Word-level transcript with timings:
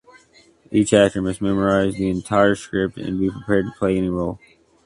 Each 0.71 0.93
actor 0.95 1.21
must 1.21 1.43
memorize 1.43 1.93
the 1.93 2.09
entire 2.09 2.55
script 2.55 2.97
and 2.97 3.19
be 3.19 3.29
prepared 3.29 3.65
to 3.65 3.71
play 3.77 3.95
any 3.97 4.09
role. 4.09 4.39